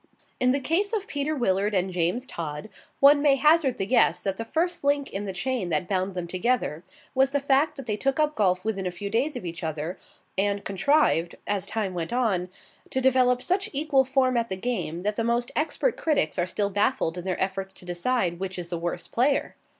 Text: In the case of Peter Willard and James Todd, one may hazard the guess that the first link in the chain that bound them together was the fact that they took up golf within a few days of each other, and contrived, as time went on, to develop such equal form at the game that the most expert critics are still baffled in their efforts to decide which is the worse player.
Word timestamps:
In 0.39 0.49
the 0.49 0.59
case 0.59 0.93
of 0.93 1.05
Peter 1.05 1.35
Willard 1.35 1.75
and 1.75 1.91
James 1.93 2.25
Todd, 2.25 2.69
one 3.01 3.21
may 3.21 3.35
hazard 3.35 3.77
the 3.77 3.85
guess 3.85 4.19
that 4.19 4.37
the 4.37 4.43
first 4.45 4.83
link 4.83 5.11
in 5.11 5.25
the 5.25 5.31
chain 5.31 5.69
that 5.69 5.87
bound 5.87 6.15
them 6.15 6.25
together 6.25 6.83
was 7.13 7.29
the 7.29 7.39
fact 7.39 7.75
that 7.75 7.85
they 7.85 7.97
took 7.97 8.19
up 8.19 8.33
golf 8.33 8.65
within 8.65 8.87
a 8.87 8.89
few 8.89 9.11
days 9.11 9.35
of 9.35 9.45
each 9.45 9.63
other, 9.63 9.99
and 10.39 10.65
contrived, 10.65 11.35
as 11.45 11.67
time 11.67 11.93
went 11.93 12.11
on, 12.11 12.49
to 12.89 12.99
develop 12.99 13.43
such 13.43 13.69
equal 13.73 14.03
form 14.03 14.37
at 14.37 14.49
the 14.49 14.55
game 14.57 15.03
that 15.03 15.17
the 15.17 15.23
most 15.23 15.51
expert 15.55 15.97
critics 15.97 16.39
are 16.39 16.47
still 16.47 16.71
baffled 16.71 17.15
in 17.15 17.23
their 17.23 17.39
efforts 17.39 17.71
to 17.75 17.85
decide 17.85 18.39
which 18.39 18.57
is 18.57 18.69
the 18.69 18.79
worse 18.79 19.05
player. 19.05 19.55